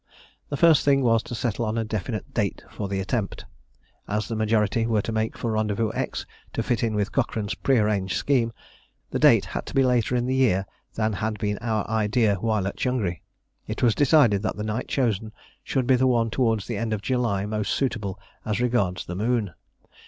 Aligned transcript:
The 0.49 0.57
first 0.57 0.83
thing 0.83 1.03
was 1.03 1.21
to 1.21 1.35
settle 1.35 1.63
on 1.63 1.77
a 1.77 1.83
definite 1.83 2.33
date 2.33 2.63
for 2.71 2.87
the 2.87 2.99
attempt. 2.99 3.45
As 4.07 4.27
the 4.27 4.35
majority 4.35 4.87
were 4.87 5.03
to 5.03 5.11
make 5.11 5.37
for 5.37 5.51
Rendezvous 5.51 5.91
X, 5.93 6.25
to 6.53 6.63
fit 6.63 6.81
in 6.81 6.95
with 6.95 7.11
Cochrane's 7.11 7.53
prearranged 7.53 8.15
scheme, 8.17 8.51
the 9.11 9.19
date 9.19 9.45
had 9.45 9.67
to 9.67 9.75
be 9.75 9.83
later 9.83 10.15
in 10.15 10.25
the 10.25 10.33
year 10.33 10.65
than 10.95 11.13
had 11.13 11.37
been 11.37 11.59
our 11.59 11.87
idea 11.87 12.37
while 12.37 12.67
at 12.67 12.77
Changri. 12.77 13.21
It 13.67 13.83
was 13.83 13.93
decided 13.93 14.41
that 14.41 14.55
the 14.55 14.63
night 14.63 14.87
chosen 14.87 15.33
should 15.63 15.85
be 15.85 15.97
the 15.97 16.07
one 16.07 16.31
towards 16.31 16.65
the 16.65 16.77
end 16.77 16.93
of 16.93 17.03
July 17.03 17.45
most 17.45 17.71
suitable 17.71 18.19
as 18.43 18.59
regards 18.59 19.05
the 19.05 19.13
moon. 19.13 19.53